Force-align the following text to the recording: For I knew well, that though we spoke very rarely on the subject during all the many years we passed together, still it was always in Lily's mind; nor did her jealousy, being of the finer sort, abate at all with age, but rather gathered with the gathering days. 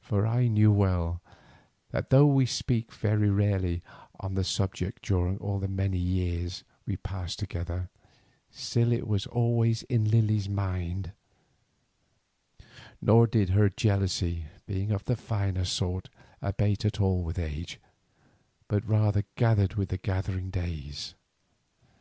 For 0.00 0.24
I 0.24 0.46
knew 0.46 0.70
well, 0.70 1.20
that 1.90 2.10
though 2.10 2.26
we 2.28 2.46
spoke 2.46 2.92
very 2.92 3.28
rarely 3.28 3.82
on 4.20 4.34
the 4.34 4.44
subject 4.44 5.04
during 5.04 5.36
all 5.38 5.58
the 5.58 5.66
many 5.66 5.98
years 5.98 6.62
we 6.86 6.96
passed 6.96 7.40
together, 7.40 7.90
still 8.52 8.92
it 8.92 9.08
was 9.08 9.26
always 9.26 9.82
in 9.90 10.04
Lily's 10.08 10.48
mind; 10.48 11.10
nor 13.02 13.26
did 13.26 13.48
her 13.48 13.68
jealousy, 13.68 14.44
being 14.64 14.92
of 14.92 15.04
the 15.06 15.16
finer 15.16 15.64
sort, 15.64 16.08
abate 16.40 16.84
at 16.84 17.00
all 17.00 17.24
with 17.24 17.36
age, 17.36 17.80
but 18.68 18.88
rather 18.88 19.24
gathered 19.34 19.74
with 19.74 19.88
the 19.88 19.98
gathering 19.98 20.50
days. 20.50 21.16